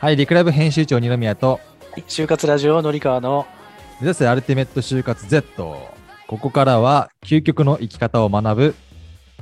[0.00, 1.60] はい、リクライブ編集長二宮と、
[2.08, 3.46] 就活ラジオのりかわの
[4.00, 5.44] 目指せアルティメット就活 Z。
[6.26, 8.74] ここからは究極の生き方を学ぶ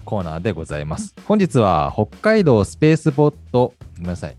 [0.04, 1.14] コーナーでございます。
[1.26, 4.36] 本日は北海道スペースポット、ごめんなさい。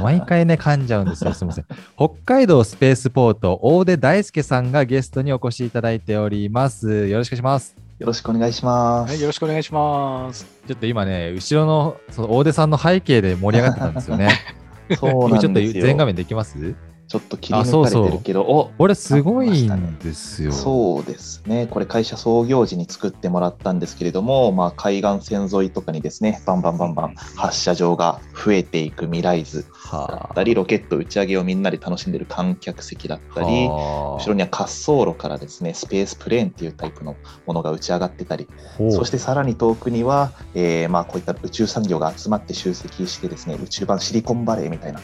[0.00, 1.34] 毎回ね、噛んじゃうんですよ。
[1.34, 1.66] すみません。
[1.96, 7.08] 北海道スペースポート、大出大輔さんがゲストにお越しいただいております。
[7.08, 7.74] よろしくお願いします。
[7.98, 9.20] よろしくお願いしまはい、す。
[9.20, 10.46] よろしくお願いします。
[10.68, 14.28] ちょっと今ね、後ろのその大出さんの背景で盛り上がってたんですよね。
[14.96, 15.82] そう今ちょっとなんですよ。
[15.86, 16.74] 全画面できます？
[17.12, 20.50] ちょっと切り抜かれてるけど、おこれすごいんですよ。
[20.50, 21.66] そうですね。
[21.66, 38.48] これ会社創業時に作ってもらったんですけれども、まあ、海岸線沿いとかにですね、バンバンバンバン発射場が増えていく未来図だはったり、ロケット打ち上げをみんなで楽しんでる観客席だったり、はあ後ろには滑走路からですね、スペースプレーンっていうタイプのものが打ち上がってたり、
[38.90, 45.00] そしてさらに遠くには、えーまあ、こういった宇宙産業が集まって集積してですね宇宙版シリコンバレーみたいな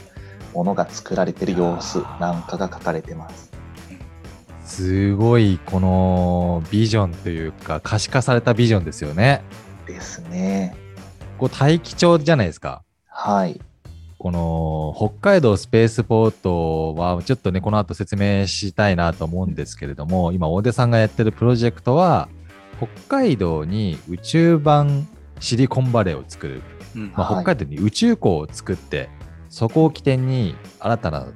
[0.54, 3.50] ものが作られてる様子なんかが書かれてます。
[4.64, 9.42] すごいこのビジョンというか可視化されたビジョンですよね。
[9.86, 10.76] ですね。
[11.38, 12.82] こう大気町じゃないですか。
[13.06, 13.60] はい。
[14.18, 22.28] この北海道スペースポートはちょっとねこの後説明したいなと思うんですけれども今大出さんがやってるプロジェクトは
[22.78, 25.06] 北海道に宇宙版
[25.38, 26.62] シリコンバレーを作る、
[26.96, 29.08] うんまあ、はい北海道に宇宙港を作って
[29.50, 31.26] そこを起点に新たな、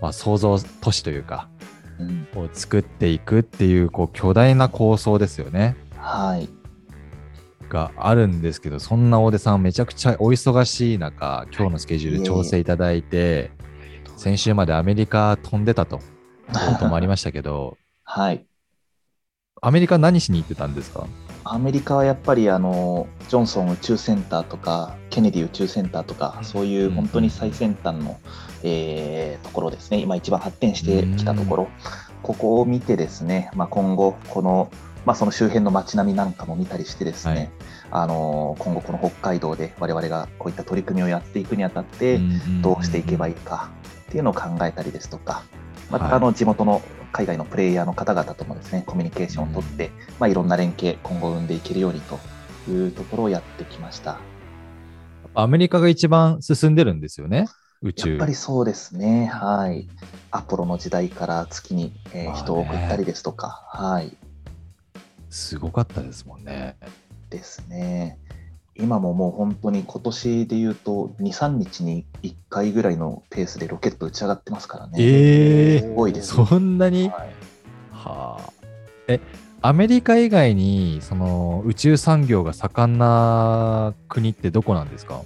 [0.00, 1.48] まあ、創造都市というか
[1.98, 5.76] うんを作っていくっていうこう巨大な構想ですよね。
[5.96, 6.48] はい。
[7.68, 13.50] があるんですけどそんな大出さんめちゃくちゃお忙しい中今日のスケジュール調整いただいて
[14.16, 16.04] 先週までアメリカ飛んでたとこ
[16.78, 18.46] ともありましたけどはい。
[19.62, 21.08] アメリカ何しに行ってたんですか？
[21.48, 28.18] アメリカはやっぱりあのジョンソン宇宙センターとかケネディ宇宙センターとかそういう本当に最先端の、
[28.62, 29.98] えーところですね。
[29.98, 31.68] 今一番発展してきたところ。
[32.22, 34.70] ここを見てですね、まあ、今後この、
[35.04, 37.50] まあ、その周辺の街並みなんかも見たりしてですね、はい。
[37.90, 42.18] あの今後この北海道で我々がこういった取り組みをやっていくにあたって
[42.60, 43.70] どうしていけばいいか
[44.08, 45.44] っていうのを考えたりですとか
[45.90, 46.82] またあの地元の
[47.12, 52.18] 海外のプレイヤーの方々ともですねコミュニケーションをとって、まあ、いろんな連携今後生んでいけるようにと
[52.70, 54.18] いうところをやってきました。
[55.34, 57.46] アメリカが一番進んでるんですよね
[57.82, 59.26] 宇やっ宙ぱりそうですね。
[59.26, 59.86] はい。
[60.30, 63.62] アポロの時代から月に、えー人を送ったりですとか。
[63.68, 64.16] はい。
[65.28, 66.76] すごかったですもんね。
[67.28, 68.18] ですね
[68.78, 74.94] 今ももう本当に今年で言うと23日に1回ぐらいのペースでロケット打ち上がってますからね。
[74.98, 76.34] えすごいです。
[76.34, 77.08] そんなに？
[77.08, 77.34] はい。
[77.92, 78.52] はあ。
[79.08, 79.20] え
[79.62, 85.22] アメリカ以外にその宇宙産業が盛んな国ってどこなんですか？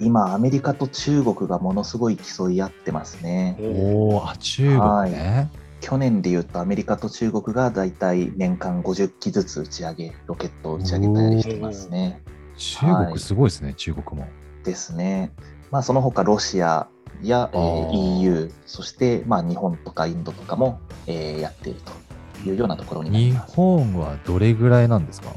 [0.00, 3.56] 今アメリカと中国がものすごい競い合ってますね。
[3.60, 5.50] おお、あ、中国ね。
[5.80, 12.22] 去年で言うとアメリカと中国がだいたい年間50機ずつ打ち上げロケットを打ち上げたりしてますね
[12.56, 14.26] 中国すごいですね、中国も。
[14.64, 15.32] ですね。
[15.70, 16.88] まあその他ロシア
[17.22, 23.54] や、えー EU そしてまあ日本とかインドとかも、えーやっているというようなところになり日ます。
[23.54, 25.30] 本はどれぐらいなんですか？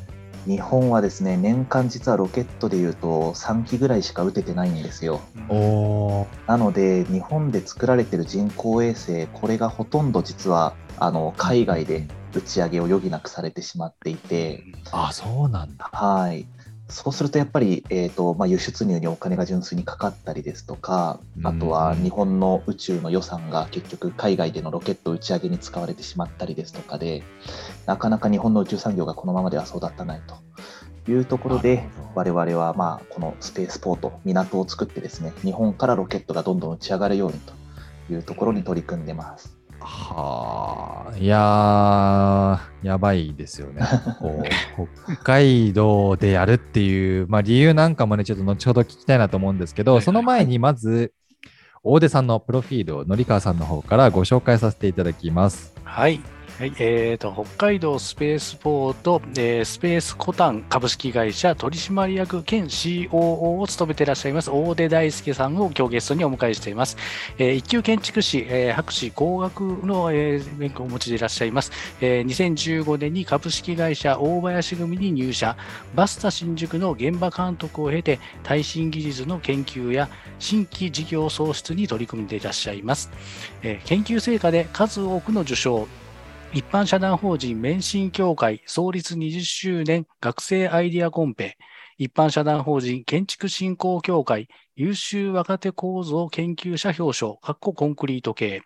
[0.46, 5.20] 日本はですね年間実はロケットでいうと3機ぐらいしか打ててないんですよ。
[5.50, 6.28] おお。
[6.48, 15.90] なので日本で作られてる人工衛星これがほとんど実はあの海外で打ち上げを余儀なくされてしまっていて、あ、そうなんだ。
[15.92, 16.48] はい、
[16.90, 27.24] そうするとやっぱり、えーとまあ、輸出入にお金が純粋にかかったりですとかあとはうん日本の宇宙の予算が結局海外でのロケット打ち上げに使われてしまったりですとかで
[27.86, 30.36] なかなか日本の宇宙産業がこのままでは育たないと。
[31.10, 39.59] いうところで我々はまあこのスペースポート港を作ってですね日本からロケットがどんどん打ち上がるようにというところに取り組んでます。
[39.82, 43.82] はあ、いやー、やばいですよね。
[44.20, 44.44] こ
[44.78, 51.14] う北海道でやるっていう、まあ、理由なんかもね、ちょっと後ほど聞きたいなと思うんですけど、はいその前にまず、
[51.84, 55.74] 大出さんのプロフィールをのりかわさんの方からご紹介させていただきます。
[55.84, 56.20] はい。
[56.60, 66.98] はい、えーと、北海道スペースポート、えースペースコタン株式会社取締役兼 COO を務めていらっしゃいます大出大輔さんを今日ゲストにお迎えしています。
[67.38, 71.72] えー一級建築士、えー博士工学の、えー免許をお持ちでいらっしゃいます。
[72.02, 75.56] えー2015年に株式会社大林組に入社、
[75.96, 80.10] バスタ新宿の現場監督を経て、耐震技術の研究や
[80.40, 83.10] 新規事業創出に取り組んでいらっしゃいます。
[83.64, 85.88] えー研究成果で数多くの受賞、
[86.52, 91.58] 一般社団法人免震協会創立20周年学生アイディアコンペ、
[92.00, 98.64] 一般社団法人建築振興協会優秀若手構造研究者表彰、かっこコンクリート系。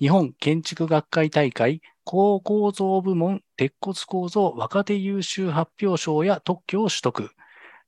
[0.00, 7.30] 日本建築学会大会高構造部門鉄骨構造若手優秀発表賞や特許を取得。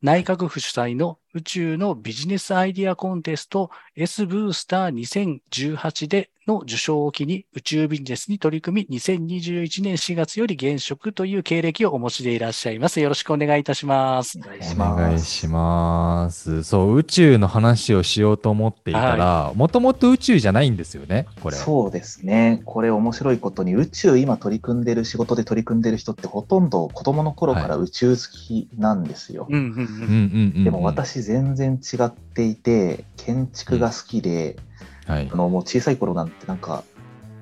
[0.03, 13.01] 内閣府主催の宇宙のビジネスアイディアコンテスト S ブースター2018での受賞を機に宇宙ビジネスに取り組み、2021年4月より現職という経歴をお持ちでいらっしゃいます。
[13.01, 14.39] よろしくお願いいたします。
[14.39, 14.93] お願いします。
[14.93, 16.63] お願いします。
[16.63, 21.57] そう、宇宙の話をしようと思っていたら、もともと宇宙じゃないんですよね、これ。
[21.57, 22.63] そうですね。
[22.65, 29.49] これ面白いことに、宇宙今取り組んでる仕事で取り組んでる人ってほとんど子供の頃から宇宙好きなんですよ。
[29.51, 36.85] でも私全然違っていて、建築が好きで、うんはい、あのもう小さい頃なんてなんか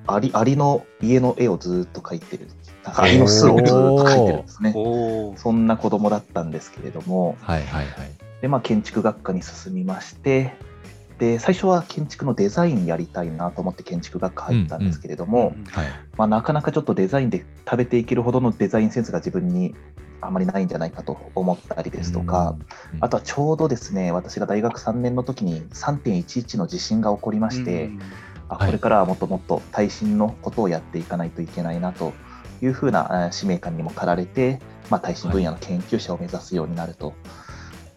[0.07, 2.47] アリアリの家の絵をずっと描いてる。
[2.85, 4.73] アリの巣をずっと描いてるんですね。
[5.37, 10.53] そんな子供だったんですけれども、はいはいはい、でまあ、建築学科に進みまして
[11.17, 15.65] で最初は建築のデザインやりたいなと思って建築学科入ったんですけれども、うんうん。
[15.65, 19.73] はい、まあ、なかなかちょっとデザインで食べていけるほどのデザインセンスが自分に
[20.21, 22.55] あまりないんじゃないかと思ったりですとか、
[23.01, 27.99] あとはちょうどですね私が大学3年の時に3.11の地震が起こりまして、うん、
[28.49, 32.13] あこれからはもっともっと耐震のことをやっていかないといけないなと
[32.61, 34.59] いうふうな使命感にも駆られて、
[34.89, 37.13] まあ、耐震分野の研究者を目指すようになると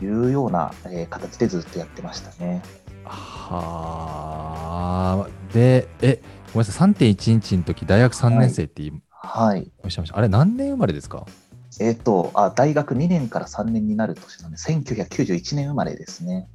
[0.03, 2.63] いうような、え形でずっとやってましたね。
[3.05, 5.29] はあ。
[5.53, 6.23] で、え、
[6.53, 10.19] ごめんなさい、3.1日の時大学3年生ってはい、おっしゃいました。
[10.19, 11.27] あれ、何年生まれですか？
[11.81, 16.49] えっ、ー、とあ、大学2年から3年になる年なんで、1991年生まれですね。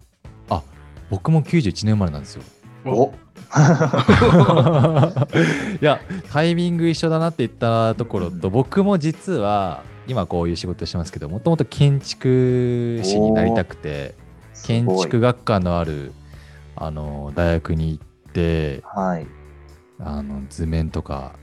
[0.50, 0.62] あ
[1.10, 2.44] 僕も91年生まれなんですよ。
[2.86, 3.14] お。
[5.82, 6.00] いや、
[6.32, 14.16] タイミング一緒だなって言ったところと、うん、僕も実は、今こういう仕事してますけど、もともと建築士になりたくて、
[14.66, 16.14] 建築学科のある
[16.76, 19.28] あの大学に行って、はい、
[20.00, 21.34] あの図面とか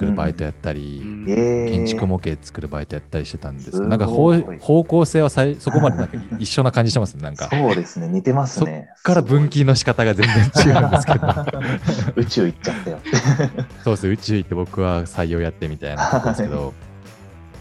[0.00, 7.50] 作るバイトやったり、うん、建築模型作るバイトやったりしてたんですなんか方向性はさいそこまでなんか一緒な感じしてますね、なんか。
[7.50, 8.88] そうですね、似てますね。
[8.94, 11.28] そっから分岐の仕方が全然違うんですけど。
[12.16, 12.98] 宇宙行っちゃったよ。
[13.84, 16.72] そうです、宇宙行って僕は採用やってみたいなんですけど。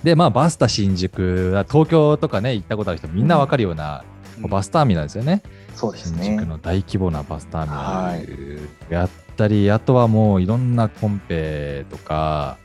[0.04, 4.06] で、まあ、バスタ新宿、東京とかね、行ったことある人みんなわかるような、
[4.42, 5.42] うん、バスターミナルですよね。
[5.76, 6.24] そうですね。
[6.24, 9.10] 新宿の大規模なバスターミナルやっ
[9.40, 12.58] たり、はい、あとはもういろんなコンペとか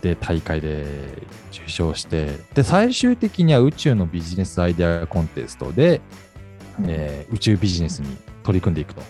[0.00, 0.86] で大会で
[1.52, 6.00] 受賞して、で、最終的には宇宙のビジネスアイデアコンテストで、
[6.78, 9.02] うん、えー、宇宙ビジネスに取り組んでいくと。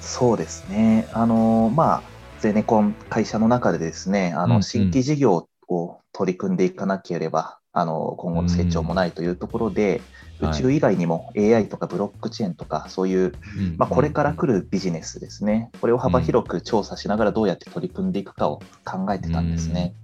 [0.00, 1.08] そうですね。
[1.12, 2.02] あのまあ、
[2.40, 10.00] ゼネコン会社の中でですね、あの、新規事業を取り組んでいかなければ、あの今後の成長もないというところで、
[10.40, 13.32] 宇宙以外にも AI とかブロックチェーンとかそういう、
[13.76, 15.70] まあ、これから来るビジネスですね。
[15.80, 19.94] これを幅広く調査しながらどうやって取り組んでいくかを考えてたんですね。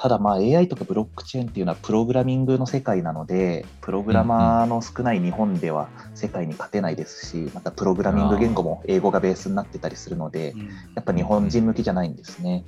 [0.00, 10.54] ただまあ AI とかブロックチェーンっていうのはプログラミングの世界なのでプログラマーの少ない日本では世界に勝てないですしまたプログラミング言語も英語がベースになってたりするので
[10.94, 12.64] やっぱ日本人向きじゃないんですね。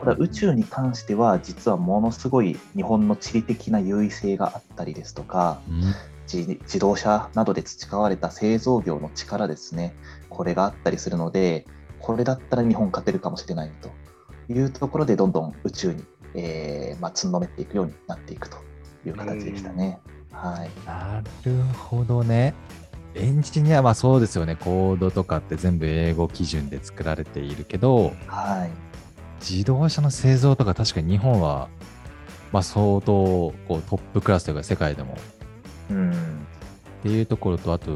[0.00, 5.60] ただ宇宙に関しては実はものすごい日本の地理的な優位性があったりですとか、
[6.26, 9.94] 自動車などで培われた製造業の力ですね。
[10.28, 11.66] これがあったりするので
[12.00, 18.56] これだったら日本勝てるかもしれないというところでどんどん宇宙にえーまあ、つんのめっていくようになっていくと
[19.06, 19.98] いう形でしたね。
[20.30, 22.54] はい、なるほどね。
[23.14, 28.70] エンジニアはそうですよね、コードとかって全部英語基準で作られているけど、はい、
[29.46, 31.68] 自動車の製造とか確かに日本は、
[32.52, 35.18] まあ、相当こうトップクラスというか世界でも、
[35.90, 36.14] うん、っ
[37.02, 37.90] ていうところとあと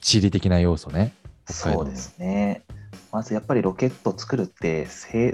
[0.00, 1.12] 地理的な要素ね。
[1.48, 2.62] そうですね。
[3.16, 4.86] まずやっぱりロケットを作るって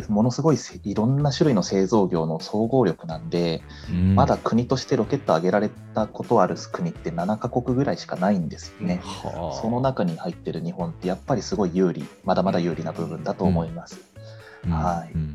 [0.09, 3.61] ものすごいいろんな種類の製造業の総合力なんで、
[3.91, 14.01] うん、まだ国としてロケット上げられたことある国って7カ国ぐらいしかないんですよね、はあ、その中に入ってる日本ってやっぱりすごい有利まだまだ有利な部分だと思います、
[14.65, 15.35] うん、はい、うん、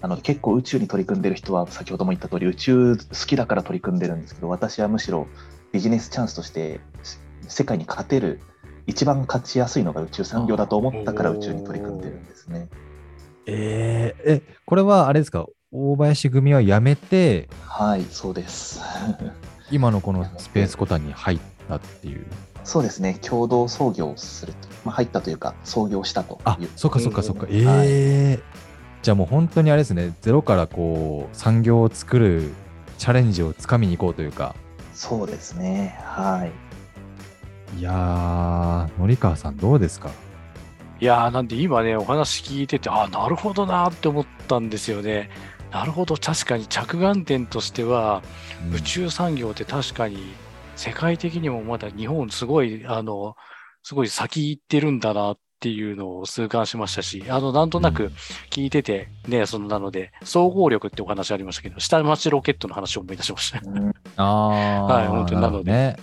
[0.00, 5.26] なので結構宇宙に取り組んでる人は先ほども言った通り宇宙好きだから取り組んでるんですけど私はむしろ
[5.72, 6.78] ビジネスチャンスとして
[7.48, 8.38] 世界に勝てる
[8.88, 12.68] 一番勝ちやすいのが宇宙産業だと思ったから宇宙に取り組んでるんですね。
[13.46, 18.80] えー、え、これはあれですか、大林組は辞めて、はい、そうです。
[19.70, 22.24] 今のこのスペースコタンに入ったっていう。
[22.64, 26.40] そうですね、共同創業すると、まあ、入ったというか、創業したという。
[26.44, 28.42] あそっかそっかそっか、ええーはい、
[29.02, 32.52] じゃあもう本当にあれですね、ゼロからこう産業を作る
[32.96, 34.54] チャレンジをつかみに行こうというか。
[34.94, 35.98] そうですね。
[36.02, 36.67] はい。
[37.76, 40.10] いやー、森川さんどうですか？
[41.00, 45.30] いやーなんで今ね、お話聞いてて、あなるほどなーって思ったんですよね。
[45.70, 48.22] なるほど、確かに着眼点としては、
[48.74, 50.16] 宇宙産業って確かに
[50.76, 53.36] 世界的にもまだ日本すごい、あの、
[53.82, 58.10] すごい先行ってるんだなっていうのを痛感しましたし、あの、なんとなく
[58.50, 63.60] 聞いてて、ね、そのなので、総合力ってお話ありましたけど、下町ロケットの話を思い出しました。
[63.64, 65.96] うんあー、 はい本当になのでね。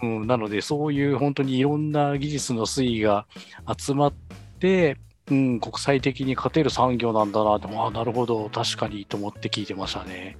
[0.00, 3.26] うん、なので、そういう本当にいろんな技術の推移が
[3.78, 4.12] 集まっ
[4.58, 4.96] て、
[5.30, 10.36] うん、国際的に勝てる産業なんだなって、ああ、なるほど、確かにと思って聞いてましたね。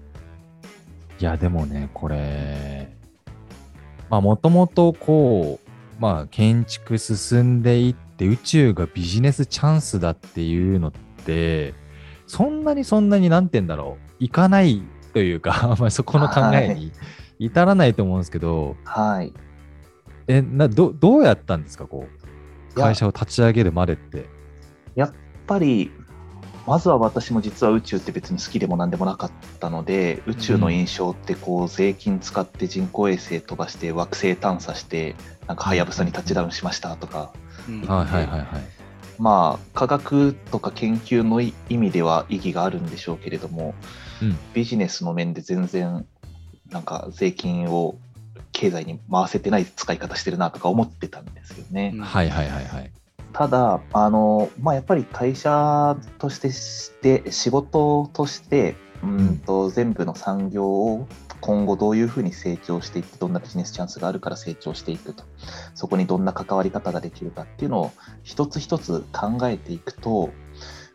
[1.21, 2.90] いや、でもね、これ、
[4.09, 10.92] まあ、もともとこう、まあ、建築進んでいって、宇宙がビジネスチャンスだっていうのっ
[11.25, 11.75] て、
[12.26, 14.82] そんなにそんなに、なんて言うんだろう、いかない
[15.12, 16.92] というか、 まあ、そこの考えに
[17.46, 19.32] 至らないと思うんですけど、はい。
[20.28, 22.06] え、などどうやったんですか、こ
[22.75, 24.26] う、会社を立ち上げるまでって。
[24.94, 25.12] やっ
[25.46, 25.90] ぱり、
[26.66, 35.16] まずは私も実は宇宙って別に好きでも何でもなかったので、宇宙の印象ってこう税金使って人工衛星飛ばして惑星探査して、
[35.49, 37.32] なんかはやぶさにタッチダウンしましたとか、
[37.68, 38.49] うんはいはいはいはい。
[39.18, 43.75] まあ科学とか研究の意味では意義があるんでしょうけれども、
[44.22, 46.06] うんビジネスの面で全然
[46.73, 47.97] なんか税金を
[48.52, 51.93] 経済に回せてない使い方してるなとか思ってたんですよね。
[51.95, 52.91] うんはいはいはいはい。
[53.33, 61.09] ただあの、まあ、やっぱり会社としてして仕事としてうんと全部の産業を
[61.41, 65.25] 今後どういうふうに成長していってどんなビジネスチャンスがあるから成長していくと
[65.75, 67.91] そこにどんな関わり方ができるかっていうのを
[68.23, 70.43] 一つ一つ考えていくと、うん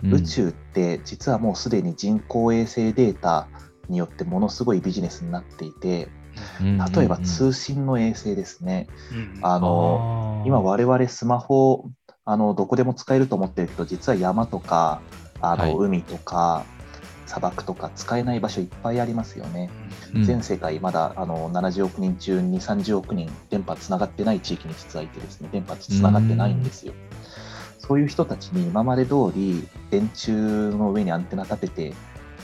[0.04, 3.48] 宇宙って実はもうすでに人工衛星データ
[3.90, 6.10] によってものすごいビジネスになっていて
[6.96, 8.88] 例えば通信の衛星ですね。
[9.12, 11.90] うんあの今我々スマホ
[12.26, 15.02] あのどこでも使えると思ってるけど実は山とか
[15.42, 15.76] あの、はい。
[15.76, 16.64] 海とか
[17.26, 19.70] 砂漠とか使えない場所いっぱいありますよね。
[20.14, 20.24] うん。
[20.24, 25.50] 全世界まだあの70億人中2、30億人電波つながってない地域に実はいてですね。
[25.52, 26.94] 電波つながってないんですよ。
[27.80, 31.94] そういう人たちに今まで通り電柱の上にアンテナ立てて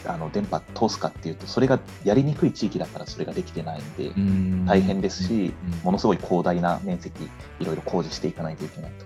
[0.06, 7.24] あの電波通すかっていうとそれがやりにくい地域だからそれができてないんで、うん大変ですしうんものすごい広大な面積
[7.60, 9.06] いろいろ工事していかないといけないと。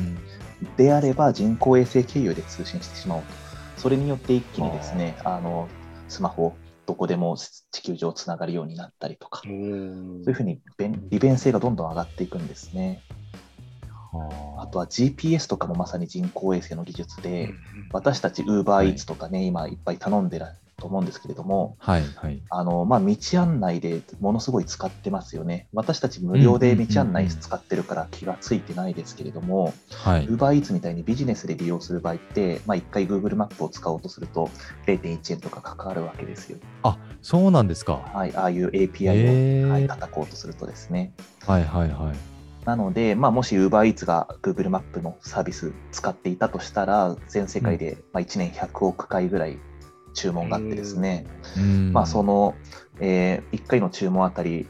[0.00, 0.18] うん
[0.76, 3.28] であれば人工衛星経由で通信してしまおうと。
[3.80, 5.68] それによって一気にですね、あの
[6.08, 6.54] スマホ
[6.84, 7.38] どこでも
[7.70, 13.00] 地球上つながるようになったりとか、そういうふうに便利便性がどんどん上がっていくんですね。
[14.12, 17.50] あとは GPS とかもまさに人工衛星の技術で、
[17.92, 20.46] 私たち UberEats とかね、今いっぱい頼んでる
[20.80, 22.42] と思うんですけれども、はいはい。
[22.50, 25.68] あのまあ、道案内でものすごい使ってますよね。
[25.72, 30.26] 私たち無料で道案内使ってるから気がついてないですけれども、はい。
[30.26, 34.50] UberEats みたいにビジネスで利用する場合って、まあ、1回 Google マップを使おうとすると
[34.86, 36.58] 0.1円とかかかるわけですよ。
[36.82, 38.02] あそうなんですか。
[38.12, 41.12] はい、ああいう API を、はい、叩こうとするとですね。
[41.46, 42.29] はいはいはい。
[42.64, 49.58] なので、まあ、もし UberEats が Google マップのサービス使っていたとしたら、全世界でまあ1年100億回ぐらい
[50.14, 51.26] 注文があってですね、
[51.56, 51.92] うん。
[51.92, 52.54] まあ、その、
[53.00, 54.68] え1回の注文あたり、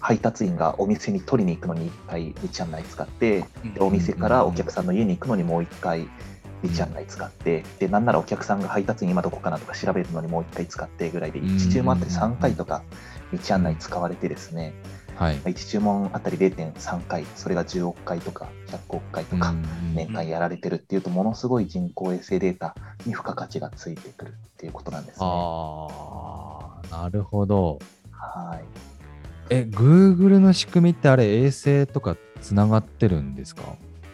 [0.00, 6.08] 配達員がお店に取りに行くのに1回道案内使って、でお店からお客さんの家に行くのにもう1回
[6.62, 12.82] 道案内使って、でなんならお客さんが配達員今どこかなとか調べるのにもう1回使ってぐらいで、1注文あたり3回とか
[13.32, 14.72] 道案内使われてですね、
[15.18, 15.36] はい。
[15.38, 19.52] 1注文あたり0.3回、それが10億回とか100億回とか、
[19.92, 25.26] 年間やられてるっていうと、ものすごい人工衛星データに付加価値がついてくるっていうことなんですね。
[25.26, 25.88] あ
[26.92, 27.80] あ、なるほど。
[28.12, 28.64] はい。
[29.50, 33.62] え、Google の仕組みってあれ、衛星とかつながってるんですか？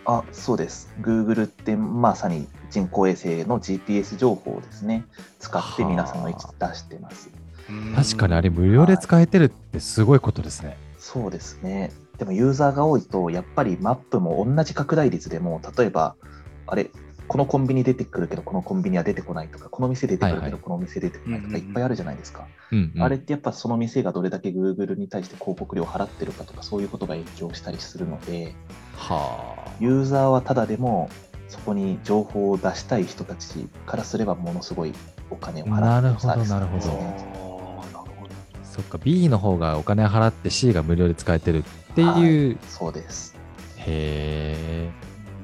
[0.07, 0.91] あ、そうです。
[1.03, 5.05] Google ってまさに人工衛星の GPS 情報をですね、
[5.39, 7.29] 使って皆さんの位置出してます。
[7.95, 10.79] 確かにあれ、無料で使えてるってすごいことですね。
[11.05, 11.93] そうですね。
[12.17, 16.17] でもユーザーが多いと、やっぱりマップも同じ拡大率でも、例えば、
[16.67, 16.91] あれ、
[17.29, 22.47] このコンビニ出てくるけど、このコンビニは出てこないとか、この店出てくるけど、この店出てこないとか、いっぱいあるじゃないですか。
[22.99, 28.55] あれってやっぱその店がどれだけ Google に対して広告料を払ってるかとか、そういうことが影響したりするので、
[28.97, 29.71] はあ。
[29.81, 31.11] ユーザーはただでも、
[31.49, 34.95] そこに情報を出したい人たちからすれば、ものすごい
[35.29, 37.54] お金を払ってるサービスなんですね。
[38.75, 42.59] そっか、B の方がお金払って C が無料で使えてるっていう。
[42.69, 43.37] そうです。
[43.77, 44.91] へえ。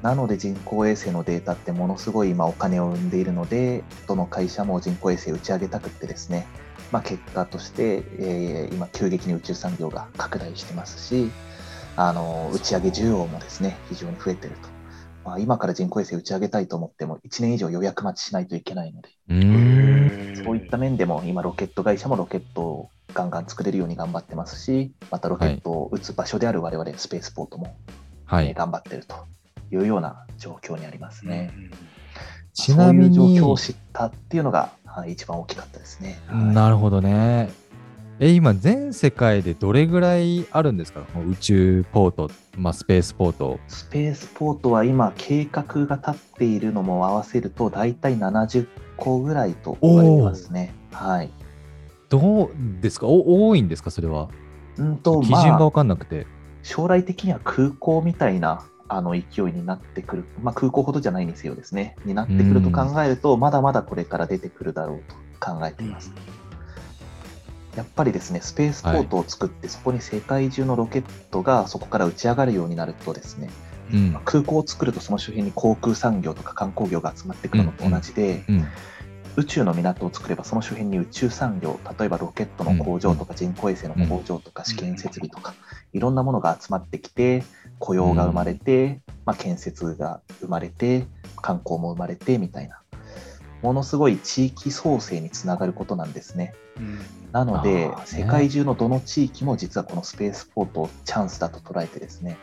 [0.01, 6.45] なので人工衛星のデータってものすごい今お金を生んでいるので、どの会社も人工衛星打ち上げたくってですね、
[6.91, 11.31] まあ、結果として、えー今、急激に宇宙産業が拡大してますし、
[11.95, 14.69] あの打ち上げ需要もですね非常に増えてると。
[15.23, 20.35] まあ、今から人工衛星打ち上げたいと思っても、1年以上予約待ちしないといけないので、うーん。
[20.43, 27.75] そういった面でも今、ロケット会社もロケットをガンガン作れるように頑張ってますし、またロケットを打つ場所である我々スペースポートも、
[28.25, 28.47] はい。
[28.47, 29.15] えー頑張ってると
[29.71, 31.51] いうような状況にありますね。
[32.53, 36.19] ちなみにそういう状況を知ったっていうのが、はい、一番大きかったですね。
[36.27, 37.49] はいなるほどね。
[38.19, 41.01] え、今、全世界でどれぐらいあるんですか？
[41.13, 43.59] この宇宙ポート、まあ、スペースポート。
[43.67, 50.71] スペースポートは今、計画が立っているのも合わせると、大体70個ぐらいと言われてますね。
[50.91, 51.31] はい。
[52.11, 52.51] どう
[52.81, 53.07] ですか？
[53.07, 53.89] お多いんですか？
[53.89, 54.29] それは。
[54.77, 56.27] うんと、基準が分まあ、かんなくて。
[56.61, 65.15] 将来的には空港みたいなあの勢いになってくる、まあ、空港ほどじゃないにせよですね、になってくると考えると、まだまだこれから出てくるだろうと
[65.53, 66.11] 考えています。
[67.75, 73.49] やっぱりですね、スペースポートを作って、そこに世界中のロケットがそこから打ち上がるようになるとですね、
[73.93, 74.17] うん。
[74.25, 78.67] 空港を作るとその周辺に航空産業とか観光業が集まってくるのと同じで、うん。
[79.37, 85.53] 宇宙の港を作ればその周辺に宇宙産業例えばロケットの工場とか人工衛星の工場とか試験設備とか
[85.93, 87.43] いろんなものが集まってきて
[87.79, 91.05] 雇用が生まれて、まあ、建設が生まれて
[91.37, 92.81] 観光も生まれてみたいな
[93.61, 96.55] ものすごい地域創生につながることなんですね。
[97.31, 97.95] なので、ね。
[98.05, 102.37] 世界中のどの地域も実はこのスペースポートをチャンスだと捉えてですね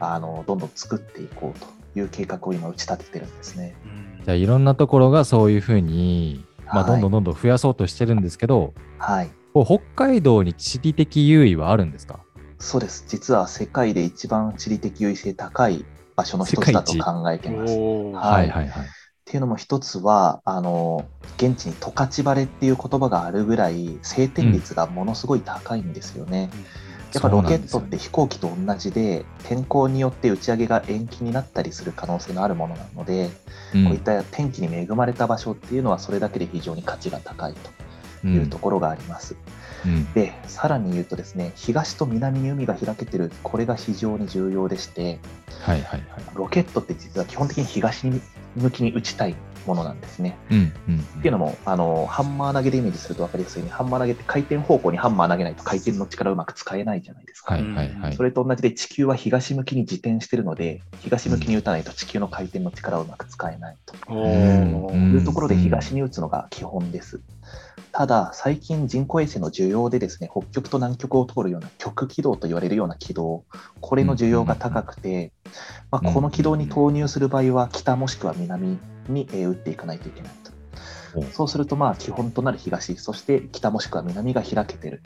[0.00, 1.66] あのどんどん作っていこうと
[1.98, 3.74] いう計画を今打ち立ててるんですね。
[4.24, 12.20] じゃあ、いろんなところがそういうふうに、まあ、はいどんどんどんどん増やそうとしてるんですけど、はい北海道に地理的優位はあるんですか？
[12.60, 13.04] そうです。
[13.08, 17.74] 実は世界で一番地理的優位性高い場所の一つだと考えています。
[17.74, 18.86] っおーはいはいはい。
[19.24, 26.50] ていうのも一つは、あの、現地に十勝晴れっていう言葉があるぐらい晴天率がものすごい高いんですよね。
[27.12, 33.30] やっぱロケットって飛行機と同じで、天候によって打ち上げが延期になったりする可能性のあるものなので、
[33.74, 37.54] うんこういった天気に恵まれた場所っていうのはそれだけで非常に価値が高い
[38.22, 39.34] というところがあります。
[39.34, 45.18] うんで、さらに言うとですね、東と南に海が開けてる、これが非常に重要でして、
[45.60, 46.22] はいはいはい。
[46.34, 48.20] ロケットって実は基本的に東に
[48.58, 49.34] 向きに打ちたい
[49.66, 50.36] ものなんですね。
[50.50, 50.98] うんうん。
[51.18, 57.54] っていうのも、あの、ハンマー投げでイメージすると分かりやすいように、ハンマー投げって回転方向にハンマー投げないと回転の力をうまく使えないじゃないですか。
[57.54, 58.22] はいはいはいそ。
[58.22, 63.94] れと同じで地球は東向きに自転してるので、東向きに打たないと地球の回転の力をうまく使えないと。
[64.08, 67.20] おうんいうところで東に打つのが基本です。
[67.92, 73.44] ただ、最近人工衛星の需要でですね、北極と南極を通るような極軌道と言われるような軌道、
[73.80, 75.32] これの需要が高くて、
[75.90, 80.52] まあ、この軌道に投入する場合は北もしくは南にえー打っていかないといけないと
[81.18, 81.22] お。
[81.22, 85.02] そうすると、まあ基本となる東、そして北もしくは南が開けてる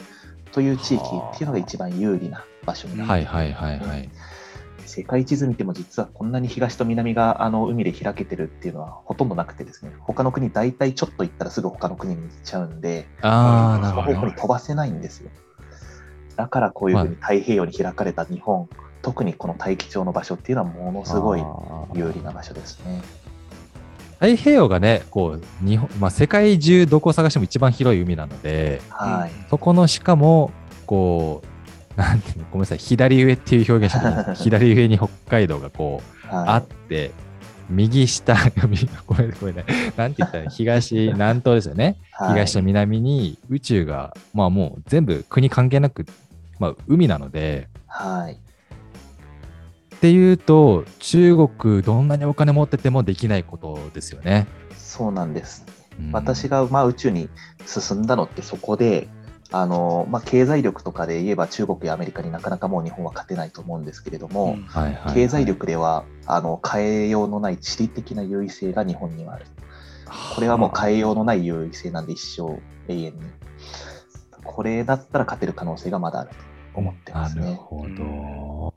[0.53, 3.35] という地域っていうのが一番有利な場所になります。
[3.35, 4.11] はいはいはいはい。
[4.93, 14.43] 世界地図見ても実はこんなに東と南があの海で開けてるっていうのはほとんどなくてですね、他の国大体ちょっと行ったらすぐ他の国に行っちゃうんで、ああ、なその方向にるほど。
[14.43, 15.31] 飛ばせないんですよ。
[16.37, 18.69] だからこういうふうに太平洋に開かれた日本、
[19.01, 21.45] 特にこの大気町の場所っていうのはものすごい
[21.95, 23.01] 有利な場所ですね。
[24.21, 29.31] 太平洋がね、こう、日本、まあ、世界中どこを探しても一番広い海なので、はい。
[29.49, 30.53] そこのしかも、
[30.85, 31.52] こう、
[31.97, 37.11] なんてごめんなさい、左上っていう表現したけど左上に北海道がこう、あはって、
[37.69, 38.37] 右下、
[38.69, 39.65] 右 ごめんごめんね、
[39.97, 41.97] なんて言ったらいい東、南東ですよね。
[42.21, 46.07] い、はい東と南に宇宙が、まあもう全部国関係なく、
[46.59, 48.35] まあ海なので、はい。
[48.35, 54.47] っていうと、中国どんなにお金持っててもできないことですよね。
[54.77, 55.65] そうなんです。
[55.67, 57.29] うん私がまあ宇宙に
[57.67, 59.09] 進んだのってそこで、
[59.55, 69.47] あのまあ、経済力とかで言えば中国やアメリカになかなかもう日本は勝てないと思うんですけれども、はいはいはい経済力ではあの変えようのない地理的な優位性が日本にはある。
[70.35, 73.21] これはもう変えようのない優位性なんで一生永遠に。
[74.45, 76.37] これだったら勝てる可能性がまだあると
[76.75, 77.45] 思ってますね。
[77.45, 78.75] なるほど。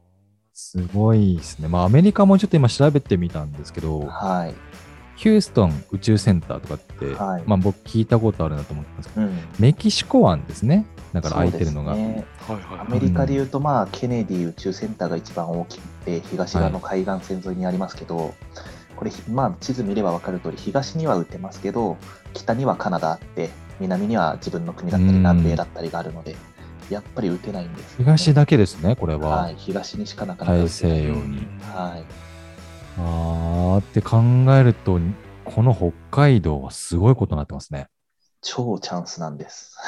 [0.54, 1.68] すごいですね。
[1.68, 4.54] まあ、アメリカもちょっと今調べてみたんですけど、はい。
[5.16, 9.40] ヒューストン宇宙センターとかって、はいまあ僕聞いたことあるなと思ったんですけど、うん。
[9.60, 10.86] メキシコ湾ですね。
[11.14, 11.96] だから空いてるのが。
[11.96, 18.34] ねはいはいはいアメリカでいうと、まあ、ケネディ宇宙センターが一番大きくて、東側の海岸線沿いにありますけど、
[18.96, 21.98] これ、まあ、地図見れば分かる通り、東には打てますけど、
[22.34, 23.50] 北にはカナダあって、
[23.80, 26.36] 南には自分の国だったり、うん南米だったりがあるので、
[26.90, 29.44] やっぱり打てないんですよね、東だけですね、これは。
[29.44, 31.48] はい、東にしかなかなか大打てない西洋に。
[31.62, 32.25] はい。
[32.98, 34.22] あーって考
[34.56, 35.00] えると、
[35.44, 37.88] この北海道はすごいことになってますね。
[38.42, 39.76] 超チャンスなんです。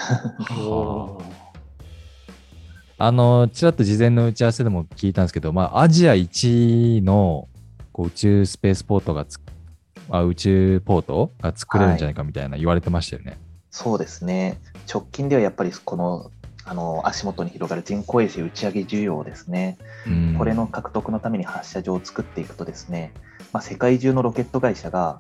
[2.99, 7.47] あの、ちらっと事前の打ち合わせでも聞いたんですけど、まあ、アジア一の
[7.93, 9.39] こう宇宙スペースポートがつ、
[10.09, 13.37] あ宇宙ポートが作れるんじゃないかみたいな言われてましたよね。
[13.69, 14.59] そうですね。
[14.91, 16.31] 直近ではやっぱりこの
[16.67, 19.77] あの足元に広がる人工衛星打ち上げ需要ですね。
[20.05, 23.13] うんこれの獲得のために発射場を作っていくとですね、
[23.53, 25.19] まあ、世界中のロケット会社が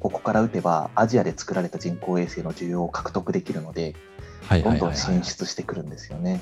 [0.00, 3.94] ここから撃てばアジアで作られた人工衛星の需要を獲得できるので、
[4.62, 6.40] どんどん進出してくるんですよね。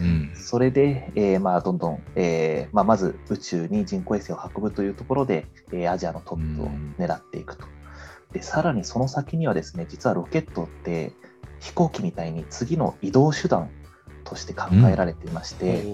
[0.00, 7.66] うんそれで、えーまあ、どんどん、えーまあ、まず宇宙に人工衛星を運ぶというところで、えーアジアのトップを狙っていくと。
[8.32, 11.12] でさらにその先にはですね実はロケットって
[11.60, 13.70] 飛行機みたいに次の移動手段
[14.28, 15.84] として考えられていまして、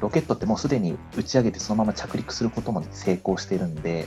[0.00, 4.06] ロケットってもうすでに打ち上げてそのまま着陸することも成功しているんで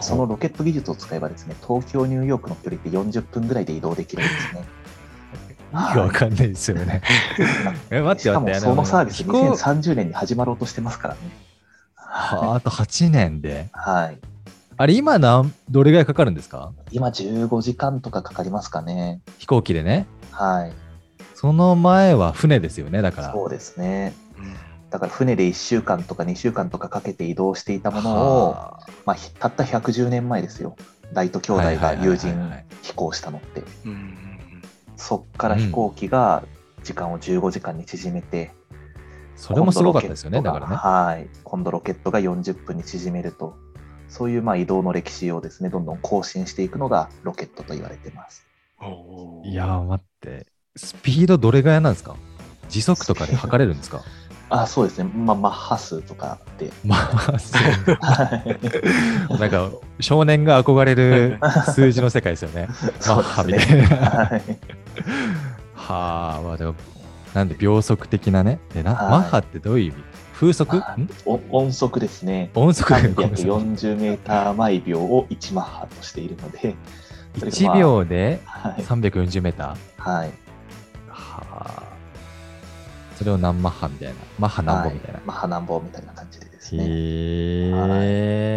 [0.00, 4.64] そのロケット技術を使えばですね東京ニューヨークの距離って40分ぐらいで移動できるんですね。
[5.72, 7.02] 意味がわかんないですよね。
[7.90, 11.20] え、待っしてかも待って、そのサービス飛行2030年に始まろうとしてますからね。
[11.94, 13.68] はああと8年で。
[13.72, 14.18] はい。
[14.76, 16.72] あれ、今なん、どれぐらいかかるんですか？
[16.90, 19.20] 今15時間とかかかりますかね。
[19.38, 20.06] 飛行機でね。
[20.30, 20.72] はい。
[21.42, 23.32] その前は船ですよね、だから。
[23.32, 24.14] そうですね。
[24.38, 24.54] うん
[24.90, 30.76] だから船で1週間とか2週間とかかけて移動していたものを、はあまあ、ひたった110年前ですよ。
[31.14, 32.34] ライト兄弟が有人
[32.82, 33.62] 飛行したのって。
[33.84, 34.62] うんうん
[34.96, 36.44] そっから飛行機が
[36.84, 38.52] 時間を15時間に縮めて、
[39.34, 40.76] それもすごかったですよね、だからね。
[40.76, 41.28] はい。
[41.42, 43.56] 今度ロケットが40分に縮めると。
[44.08, 48.46] そういうまあ移動の歴史をですね、どんどん更新していくのがロケットと言われてます。
[49.44, 50.51] いやー、待って。
[50.76, 52.16] スピードどれぐらいなんですか？
[52.68, 54.00] 時速とかで測れるんですか？
[54.50, 55.10] あ、そうですね。
[55.14, 56.70] まあ、マッハ数とかで。
[56.84, 58.42] まあ、そうは
[59.34, 61.38] いなんか、少年が憧れる
[61.72, 62.68] 数字の世界ですよね。
[63.08, 63.54] マッハみ。
[63.54, 63.96] たいな。
[63.96, 64.42] はい。
[65.74, 66.74] はあ、まあでも、
[67.32, 68.58] なんで秒速的なね？
[68.74, 70.04] でなはいマッハってどういう意味？
[70.34, 70.76] 風速？
[70.84, 71.08] あん？
[71.24, 72.50] お音速ですね。
[72.54, 76.74] 音速ごめんなさい340メーター毎秒を1マッハとしているので、
[77.38, 78.82] それがまあ1秒ではい。
[78.82, 80.10] 340メーター？
[80.10, 80.26] はい。
[80.26, 80.32] は
[81.50, 81.82] あ。
[83.16, 84.14] それを何マッハみたいな。
[84.38, 85.24] マッハ何本みたいなは。
[85.26, 86.84] マッハ何本みたいな感じでですね。
[86.84, 86.88] へ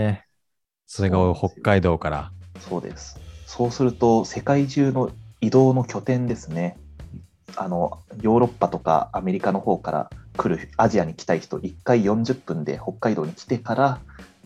[0.07, 0.23] え。
[0.85, 2.31] それが北海道から。
[2.59, 3.19] そうです。
[3.45, 6.77] そうすると、世界中の移動の拠点ですね。
[7.55, 13.99] あの、ヨーロッパとかアメリカの方から来る、アジアに来たい人、1回40分で北海道に来てから、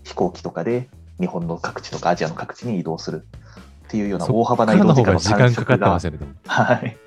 [0.03, 3.27] 飛行機とかで日本の各地とかアジアの各地に移動する
[3.89, 6.19] っていうような大幅な移動時間のそっからの方が時間かか短縮がってますよね。
[6.45, 6.97] はい。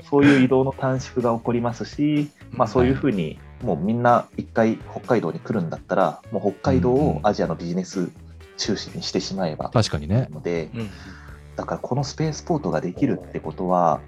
[0.08, 8.08] そういう移動の短縮が起こりますし、まあ、そういうふうに、もうみんな一回北海道に来るんだったら、もう北海道をアジアのビジネス
[8.56, 10.28] 中心にしてしまえば確かにね。
[10.32, 10.90] ので、うん
[11.56, 14.00] だからこのスペースポートができるってことは、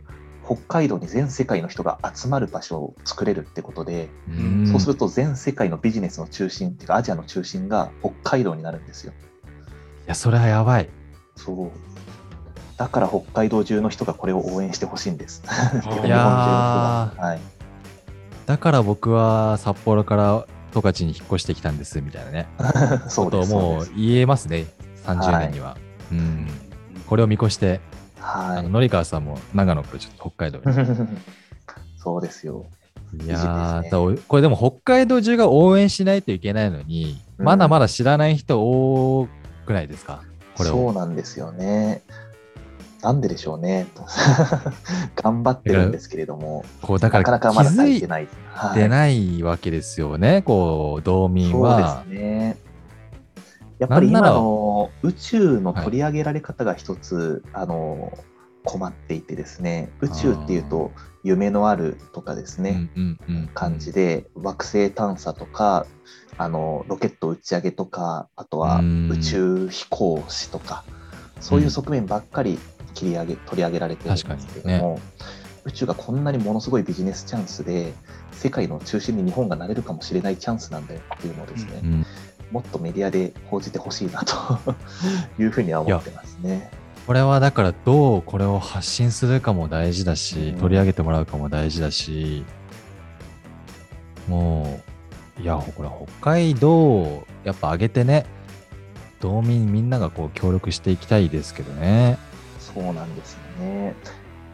[0.44, 9.12] 北海道に全世界の人が集まる場所を作れるってことで、んそうすると全世界のビジネスの中心っていうか、アジアの中心が北海道になるんですよ。
[9.12, 10.90] いや、それはやばい。
[11.38, 11.70] そう。
[12.76, 15.42] だから北海道中の人がこれを応援してほしいんです。
[16.04, 17.12] いや が。
[17.16, 17.40] はい。
[18.46, 22.46] だから僕は札幌から十勝に引っ越してきたんですみたいなね。
[23.08, 23.50] そうです。
[23.52, 24.66] ことをもそう言えますね。
[25.06, 25.76] 30年には。
[26.12, 26.46] うん。
[27.06, 27.80] これを見越して、
[28.20, 28.62] あはい。
[28.62, 30.86] ののりかわさんも長野からちょっと北海道に。
[31.96, 32.66] そうですよ。
[33.24, 39.26] いやねこれでも北海道中が応援しないといけないのに、うんまだまだ知らない人多
[39.64, 40.22] くないですか？
[40.58, 40.92] これそうを。
[40.92, 42.02] なんですよね。
[43.00, 43.86] なんででしょうね。
[45.14, 48.28] 頑張ってるんですけれども、こうだかなからなか気まだ足づいりてない。
[48.52, 52.16] はてないわけですよね、こう、道民そうはで。
[52.16, 52.56] すね。
[53.78, 58.12] やっぱり今の宇宙の取り上げられ方が一つ、あの
[58.64, 60.92] 困っていてですね、宇宙っていうと
[61.24, 65.86] 夢のあるとかですね、うんうんうん感じで惑星探査とか
[66.36, 69.10] あのロケット打ち上げとかあとはうん。
[69.10, 70.84] 宇宙飛行士とか
[71.40, 72.58] そういう側面ばっかり
[72.94, 75.00] 切り上げ取り上げられてるんですけれども、
[75.64, 77.92] 宇宙がこんなにものすごいビジネスチャンスで
[78.32, 82.06] 世界の中心に日本がなれるかもしれないチャンスなんだよっていうのをですね、うん。
[82.50, 84.34] もっとメディアで報じてほしいなと
[85.38, 86.70] いうふうには思ってますね。
[87.08, 92.44] これはだからどうこれを発信するかも大事だし、うん取り上げてもらうかも大事だし、
[94.28, 94.82] も
[95.38, 98.26] う、いや、これ北海道をやっぱ上げてね、
[99.20, 102.18] 道民みんながこう協力していきたいですけどね。
[102.58, 103.94] そうなんですよね。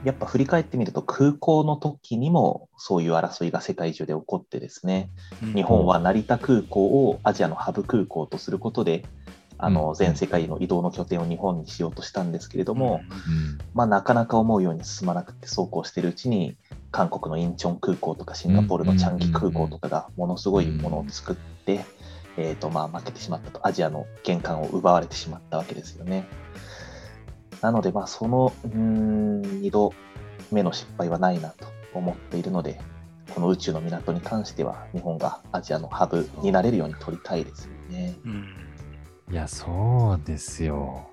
[0.04, 5.10] やっぱ振り返ってみると空港の時にもそういう争いが世界中で起こってですね、
[5.56, 9.04] 日本は成田空港をアジアのハブ空港とすることで、
[9.56, 13.58] あの全世界の移動の拠点を日本にしようとしたんですけれども、うん。
[13.72, 16.56] まあ、なかなか思うように進まなくてそうこうしてるうちに
[16.90, 21.84] 韓国のインチョン空港とかシンガポールのチャンギ空港とかがものすごいものを作って、
[22.36, 23.66] えーとまあ、負けてしまったと。
[23.66, 26.26] アジアの玄関を奪われてしまったわけですよね。
[27.60, 29.94] なので、まあ、そのうーん2度
[30.52, 32.80] 目の失敗はないなと思っているので
[33.34, 38.14] この宇宙の港に関しては日本がアジアのハブになれるように取りたいですよね。
[38.24, 38.63] うん
[39.30, 41.08] いや、そうですよ。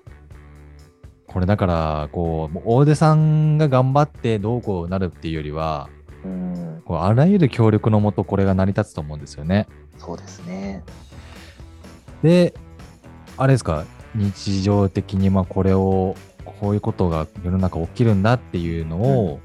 [1.26, 5.88] これだから、こう、大出さんが頑張ってどうこうなるっていうよりは、
[6.24, 9.66] うんこうあらゆる協力のもと、これが成り立つと思うんですよね。
[9.98, 10.84] そうですね。
[12.22, 12.54] で、
[13.38, 16.14] あれですか、日常的にまあこれを、
[16.60, 19.40] こういうことが世の中起きるんだっていうのを、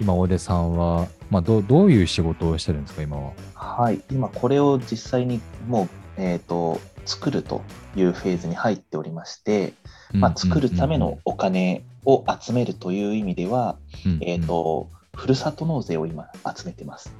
[0.00, 3.32] 今、大出さんは、まあどう、どういう仕事をしてるんですか、今は？
[3.54, 7.62] はい、今これを実際にもう、えー、と作ると
[7.96, 9.74] いうフェーズに入っておりまして、
[10.12, 17.12] まあ、作るためのお金を集めるという意味では、うんうんうん、えー、とふるさと納税を今集めてます。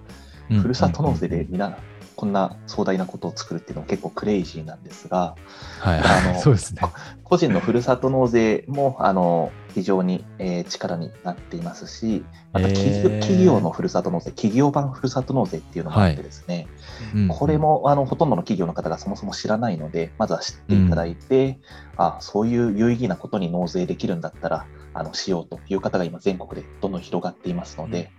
[0.50, 1.78] うんふるさと納税でみんな
[2.16, 5.36] こんな壮大なことを作るっていうのは結構クレイジーなんですが、
[5.80, 6.82] はい、あのそうですね。
[7.24, 13.20] 個人のふるさと納税もあの非常に、えー力になっていますし、また企業へー。
[13.20, 16.68] 企業のふるさと納税、企業版ふるさと納税っていうのもあってですね、
[17.14, 21.58] うんこれもあのほとんどの企業の方がそもそも知らないので、まずは知っていただいて、
[21.96, 25.58] あそういう有意義なことに納税できるんだったらあのしようと。
[25.68, 28.10] いう方が今、全国でどんどん広がっていますので、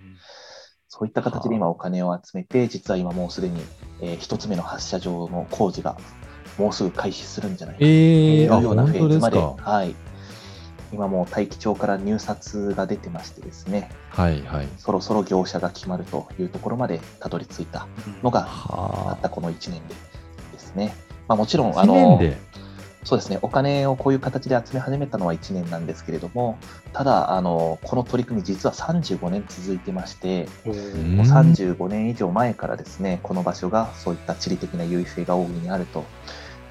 [0.90, 3.62] そういった形で今、お金を集めて、実は今もうすでに、
[4.02, 5.98] えー一つ目の発射場の工事が
[6.58, 9.40] もうすぐ開始するんじゃないかとえいうような本フェーズまで。
[9.40, 9.96] はい、
[10.92, 14.68] 今もう大気町から入札が出てましてですね、はいはい。
[14.78, 17.88] そろそろ業者が決まるというところまでたどり着いた
[18.24, 19.96] のがあはったこの1年で
[20.52, 20.96] ですね。
[21.28, 21.82] まあ、もちろん、あ。
[21.82, 22.38] あ1年の、で。
[23.06, 26.58] そうですね、お金をこういう形で集め始めたのは1年なんですけれども、
[26.92, 36.04] ただ、あの、この取り組み実は35年続いてまして、うんもう35年以上前からですね、この場所がそういった地理的な優位性が大いにあると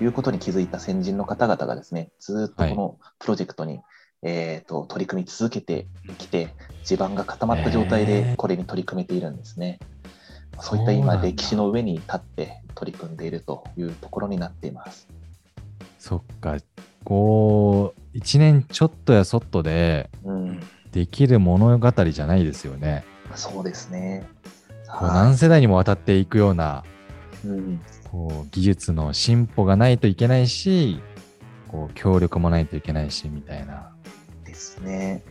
[0.00, 3.81] いうことに気づいた先人の方々がですね、ずっとこのプロジェクトに、
[4.24, 5.87] えーと取り組み続けて
[6.18, 9.78] きて、地盤が固まった状態へでーこれに取り組めているんですね。
[10.60, 15.08] そういった今、歴史の上に立って取り組んでいるというところになっています。
[15.98, 16.56] そっか。
[17.04, 20.60] こう、1年ちょっとやそっとでうん、
[20.92, 23.04] できる物語じゃないですよね。
[23.34, 24.26] そうですね。
[24.87, 26.84] こうは何世代にもわたっていくような、
[27.44, 31.00] いうんこう技術の進歩がないといけないし、
[31.68, 33.93] こう協力もないといけないし、みたいな。
[34.64, 35.22] ですね。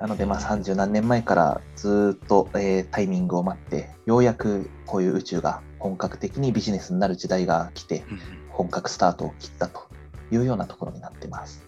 [0.00, 8.04] なので、まあ、30何年前からずっと、えータイミングを待って、ようやくこういう宇宙が本格的にビジネスになる時代が来て、
[8.50, 9.88] 本格スタートを切ったと
[10.32, 11.64] いうようなところになってます。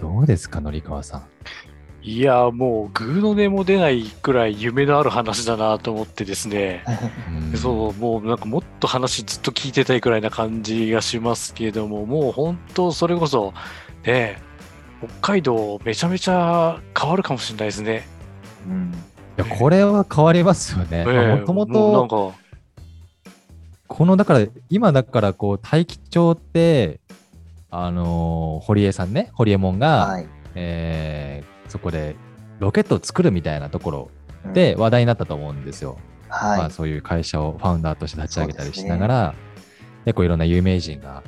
[0.00, 1.22] どうですか、のりかわさん。
[2.02, 6.84] いや、もう、グーの音も出ないくらい夢のある話だなと思ってですね。
[7.52, 13.54] うんそう、もうなんかもっと話ずっと聞いてたいくらいな感じがしますけども、もう本当それこそ、
[14.04, 14.36] ね、
[15.20, 18.06] 北海道めちゃめちゃ変わるかもしれないですね。
[18.66, 18.92] うん
[19.36, 21.04] いや、これは変わりますよね。
[21.08, 22.38] ええもともと、か、
[23.88, 27.00] この、だから、今だから、こう、大気町って、
[27.70, 30.26] あのー堀江さんね、堀江門が、はい。
[30.54, 32.14] えーそこで
[32.60, 34.10] ロケットを作るみたいなところ
[34.44, 35.98] うんで、話題になったと思うんですよ。
[36.28, 36.58] はい。
[36.58, 39.34] まあ、そういう会社をファウンダーとして立ち上げたりしながら、
[40.04, 41.24] 結構いろんな有名人が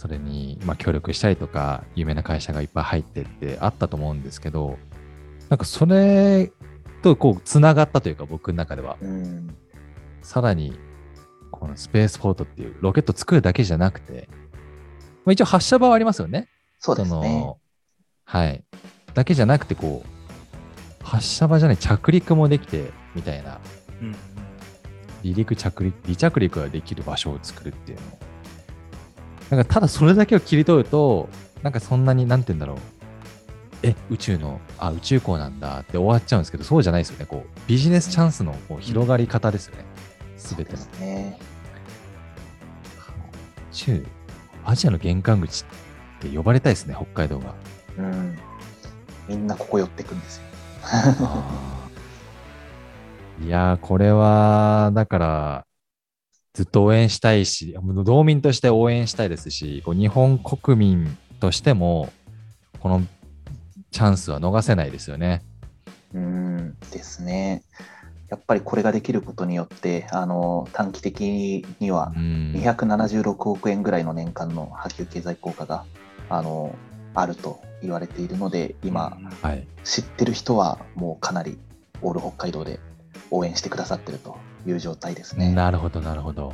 [0.00, 4.78] それにまあ協力したりとか、有名な会社がいっぱい入ってってあったと思うんですけど、
[5.50, 6.50] なんかそれ
[7.02, 9.54] とこうつながったというか、僕の中では、うん
[10.22, 10.72] さらに
[11.50, 14.26] このスペースポートっていうロケット作るだけじゃなくて、
[15.26, 16.48] まあ、一応発射場はありますよね。
[16.78, 17.40] そうですね。
[17.40, 17.58] の
[18.24, 18.64] はい。
[19.12, 23.60] だけじゃなくて、こう、発射場じゃない着陸もできて、みたいな、
[24.00, 24.16] うん
[25.22, 28.29] 離陸着陸、離着陸ができる場所を作るっていうの。
[29.50, 31.28] なんか、ただそれだけを切り取ると、
[31.62, 32.78] なんかそんなに、なんて言うんだろう。
[33.82, 37.26] え、宇宙の、あ、宇宙港なんだって終わっちゃうんですけど、そうじゃないですよね。
[37.26, 39.84] こう、ビジネスチャンスのこう広がり方ですよね。
[40.36, 40.78] すべての。
[41.00, 41.38] ね。
[43.70, 44.06] 宇宙、
[44.64, 45.66] アジアの玄関口っ
[46.20, 47.54] て呼ばれたいですね、北海道が。
[47.98, 48.38] うん。
[49.28, 50.42] みんなここ寄ってくんですよ。
[53.42, 55.66] いやー、これは、だから、
[56.60, 62.12] ずっと応援したいし、道民として応援したいですし、こう日本国民としても、
[62.80, 63.02] この
[63.90, 65.42] チャンスは逃せないですよね。
[66.12, 67.62] うんですね。
[68.28, 75.86] やっぱりこれができることによって、あの短期的にはうん276億円ぐらいの年間の波及経済効果が
[76.28, 76.74] あの
[77.14, 79.66] あると言われているので、今、はい。
[79.84, 81.58] 知ってる人はもうかなり
[82.02, 82.80] オール北海道で
[83.30, 85.52] 応援してくださってるという状態ですね。
[85.54, 86.52] なるほど、なるほど。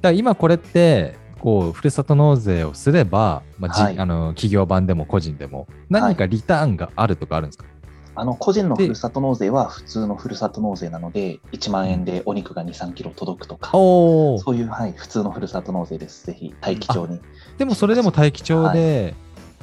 [0.00, 7.64] だ今これって、こう、ふるさと納税をすれば、まあじはいあの企業版でも個人でも、何かリターンがあるとかあるんですか、
[8.14, 13.70] あの個人のでふるさと納税は普通のふるさと納税なので、1万円でお肉が2、3キロ届くとか。
[13.70, 16.26] そういう、はい、普通のふるさと納税です。
[16.26, 17.20] ぜひ、大気町に。
[17.56, 19.14] でもそれでも大気町で、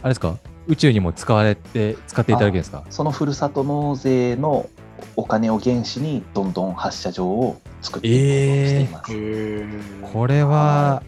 [0.02, 0.38] あれですか？
[0.68, 2.84] 宇宙にも使われて、使っていただけるんですか？
[2.90, 4.68] そのふるさと納税の
[5.16, 9.14] お金を原資に、どんどん発射場を作っていこうとしています。
[9.14, 10.12] へー。
[10.12, 11.04] これはは、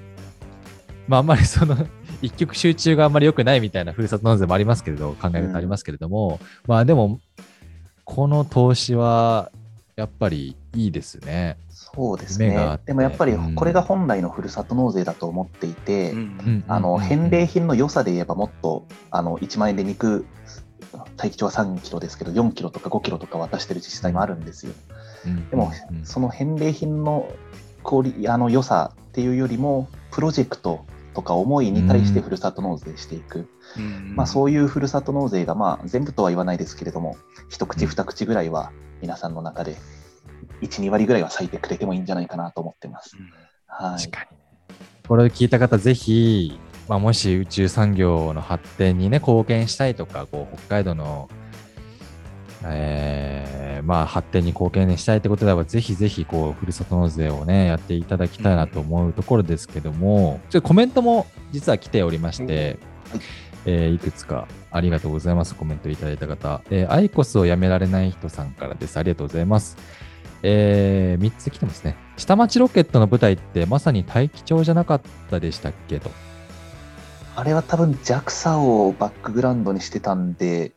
[1.07, 1.75] まああんまりその、
[2.21, 7.19] 一極集中があんまり良くないみたいなふるさと納税もありますけれど、考え方ありますけれども、まあでも、
[8.03, 9.51] この投資は、
[9.95, 11.57] やっぱりいいですね。
[11.69, 12.79] そうですね。
[12.85, 13.55] でもやっぱりうん。
[13.55, 16.63] これが本来のふるさと納税だと思っていて、うん。
[16.67, 16.99] あのうん。
[16.99, 20.25] 返礼品の良さで言えばもっとあの1万円で肉
[21.17, 24.73] 大気町は3キロですけど4キロとか5キロとか渡してる自治体もあるんですよ。
[25.25, 25.49] うん。
[25.49, 26.05] でもうん。
[26.05, 27.31] その返礼品の
[27.83, 34.15] クオリあの良さっていうよりもプロジェクトとか思いに対してふるさと納税していく、うん。
[34.15, 37.17] まあ、そういうふるさと納税が、まあ、全部とは言わないですけれども
[37.49, 39.75] 一口うん二口ぐらいは皆さんの中で
[40.61, 43.15] 12割ぐらいは割いてくれてもいいんじゃないかなと思ってます。
[43.67, 44.11] はい。
[45.07, 51.29] これを聞いた方、ぜひ、まあ、もし宇宙産業の発展にね、貢献したいとか、こう北海道の、
[52.63, 62.79] えーまあ、発展に貢献したいってことであれば、ぜひぜひ、こう、ふるさと納税をね、やっていただきたいなと思うところですけども、ちょっとコメントも実は来ておりまして、
[63.11, 63.19] はい
[63.65, 65.53] えーいくつかありがとうございます。
[65.53, 66.61] コメントいただいた方。
[66.71, 68.97] えーアイコスをやめられない人さんからです。
[68.97, 69.77] ありがとうございます。
[70.41, 71.97] えー、3つ来てますね。
[72.17, 76.09] 下町ロケットの舞台ってまさに大気町じゃなかったでしたっけと。
[77.39, 80.73] あれは多分 JAXA をバックグラウンドにしてたんで、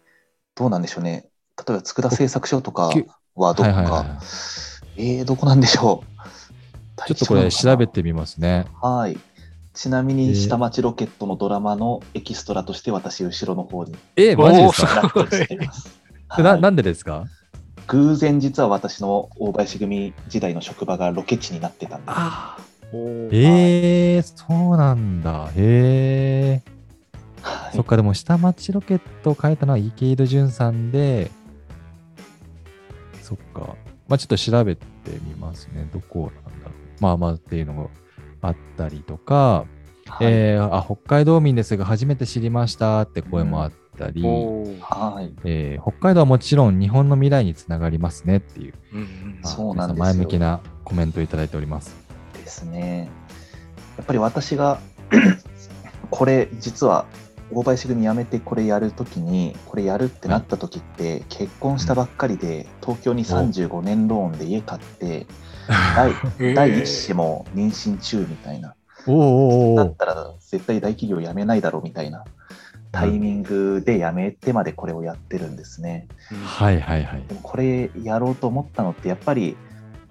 [0.54, 1.26] どうなんでしょうね。
[1.58, 2.92] 例えば、佃製作所とか
[3.34, 4.20] はどこかはいはいは
[4.96, 7.02] い、えー、どこなんでしょう。
[7.06, 8.66] ちょっとこれ調べてみますね。
[8.80, 9.18] はい。
[9.74, 15.58] ちなみえーに、下町ロケットのドラマのエキストラとして私、後ろの方にえー、マジですおかーラップしてい。
[16.44, 17.24] なはいなんでですか？
[17.88, 22.71] 偶然実は私の大林組時代の職場がロケ地になってたんです。
[22.92, 25.50] あおーえー、そうなんだ。
[25.56, 26.72] へえ。
[27.42, 31.30] はいそっか、でも下町ロケットを書いたのは池井戸潤さんで、
[33.22, 33.76] そっか。
[34.08, 34.82] まあちょっと調べて
[35.24, 35.88] みますね。
[35.92, 37.02] どこなんだろう。
[37.02, 37.88] まあまあっていうのが
[38.42, 39.64] あったりとか、
[40.06, 45.32] はいえーあ、北海道民ですが初めて知りましたって声もあったり、おーはい。
[45.44, 51.96] えー北海道はもちろん日本の未来につながりますねっていう、うんうんあそうなん前向きなコメントをいただいております。
[52.52, 53.10] ですね。
[53.96, 54.78] やっぱり私が
[56.10, 57.06] これ実は
[57.50, 65.26] 大林組辞めてこれやるときにこれやるってなった時って、結婚したばっかりで東京に35年ローンで家買って
[65.96, 66.12] 第
[66.54, 68.74] 第一子も妊娠中みたいな。
[69.76, 72.24] だったら絶対大企業辞めないだろうみたいな
[72.92, 76.06] タイミングで辞めてまでこれをやってるんですね。
[76.44, 77.24] はいはいはい。
[77.26, 77.34] で。
[77.34, 79.56] もこれやろうと思ったのってやっぱり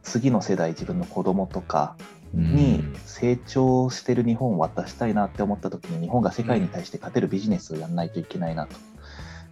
[0.03, 1.95] 次の世代自分の子供とか
[2.33, 8.75] に成長してる日本を渡したいなって思った時に日本が世界に対して勝てるビジネスをやらないといけないなと。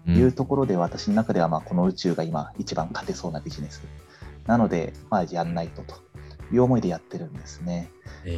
[0.07, 0.15] うん。
[0.15, 3.81] いうところで私の中ではまあこの宇宙が今一番勝てそうなビジネス。
[4.47, 6.09] なのでまあやんないとと。
[6.51, 7.91] いう思いでやってるんですね。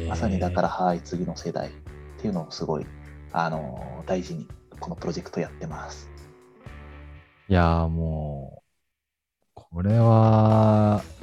[0.08, 1.70] まさにだから、はい、次の世代っ
[2.18, 2.86] ていうのをすごい
[3.32, 4.46] あの大事に
[4.80, 6.10] このプロジェクトやってます。
[7.48, 8.62] いやーもう、
[9.54, 11.21] これは、す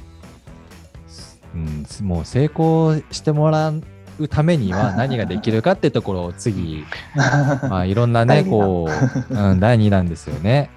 [1.53, 3.73] うん、もう成功してもら
[4.19, 6.85] うためには何ができるかってところを次、
[7.15, 8.87] まあ、いろんなね、こ
[9.29, 10.69] う、うん、第2弾ですよね。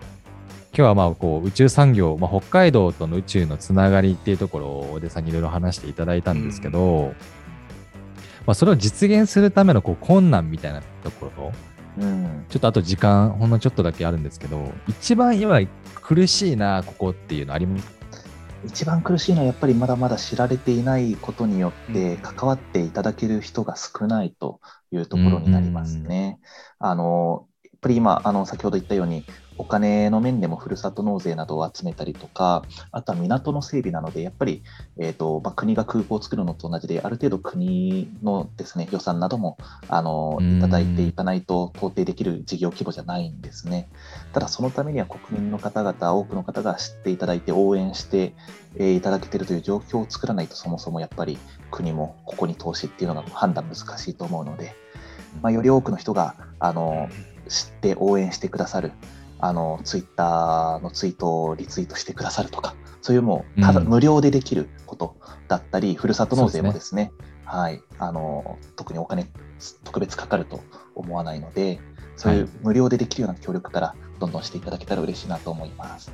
[0.75, 7.13] 今日はまあこう宇宙産業、まあ、北海道との宇宙のつながりっていうところを大出さんにいろいろ話していただいたんですけど、
[8.47, 11.53] まあ、それを実現するためのこう困難みたいなところ、
[11.99, 15.61] うん、ちょっとあと時間、ほんのちょっとだけあるんですけど、一番今
[16.01, 18.02] 苦しいな、ここっていうのあります
[18.63, 24.61] 一番苦しいのはやっぱりまだまだ知られていないことによって関わっていただける人が少ないと
[24.93, 26.41] いうところになりますね。
[26.79, 27.49] あの
[27.83, 29.25] ぱり今、あの先ほど言ったように、
[29.59, 32.63] お金の面でもふるさと納税などを集めたりとか、
[32.93, 34.63] あとは港の整備なので、やっぱり、
[34.99, 39.59] えーとまあ、国が空港を作るのと同じで、ある程度国のですね予算なども
[39.89, 43.89] あのいただいていかないと到底できる事業規模じゃないんですね。
[44.33, 48.35] ただ、そのためには国民の方々、多くの方が知っていただいて、応援して、
[48.77, 51.37] えー、いただけているという状況を作らないと、そもそもやっぱり
[51.73, 54.77] 国もここに投資っていうのが判断難しいと思うので、
[55.41, 57.09] まあ、より多くの人があの
[57.53, 58.93] 知って応援してくださる。
[59.45, 65.17] あのツイッターのツイートをリツイートしてくださるとか、そういうもうただ無料でできること
[65.49, 69.27] だったり、うん、ふるさと納税もですね、すねはい、あの特にお金
[69.83, 70.61] 特別かかると
[70.95, 71.81] 思わないので、
[72.17, 76.13] そういう無料でできるような協力からどんどんしていただけたら嬉しいなと思います。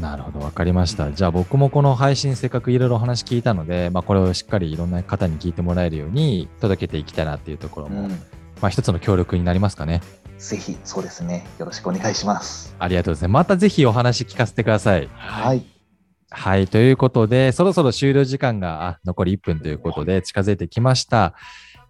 [0.00, 1.12] なるほど、分かりました。
[1.12, 8.16] じゃあ僕もこの配信せっかくいろいろお話聞いたので、まあ、これをしっかりいろんな方に聞いてもらえるように届けていきたいなっていうところも、うん、ま
[8.62, 10.00] あ一つの協力になりますかね。
[10.38, 11.46] ぜひ、そうですね。
[11.58, 12.74] よろしくお願いします。
[12.78, 13.42] ありがとうございます。
[13.42, 15.08] またぜひお話聞かせてください。
[15.12, 15.64] はい。
[16.30, 16.68] はい。
[16.68, 21.34] ということで、そろそろ終了時間が残り1分ということで近づいてきました。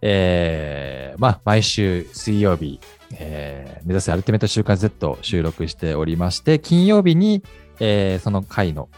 [0.01, 2.79] えー、まあ、毎週水曜日、
[3.15, 7.43] えー、目指せアルティメット週刊 Z を収録しておりまして、金曜日に、
[7.79, 8.89] えー、その回の、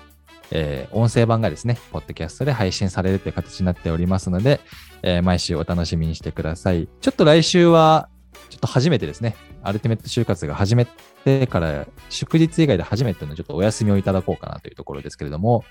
[0.52, 4.60] えー、音声版がですね、ポッドキャストで配信されるという形になっておりますので、
[5.02, 6.90] えー、毎週お楽しみにしてください。
[7.00, 8.10] ちょっと来週は、
[8.50, 10.88] ちょっと初めてですね、アルティメット就活が始め
[11.24, 15.64] てから、祝日以外で初めてのちょっとお休みをいただこうかなというところですけれども、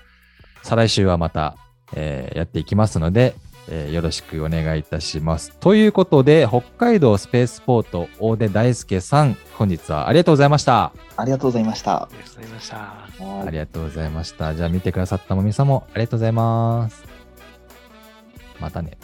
[0.63, 1.57] 再来週はまた、
[1.93, 3.35] えー、やっていきますので、
[3.71, 5.51] えー、よろしくお願いいたします。
[5.59, 10.93] ということで、北海道スペースポート大出大輔さん、本日はありがとうございました。
[11.17, 12.03] ありがとうございました。
[12.03, 12.77] ありがとうございました。
[12.77, 14.55] ありがとうございました。
[14.55, 17.03] じゃあ見てくださったもみさんもありがとうございます。
[18.59, 18.97] またね。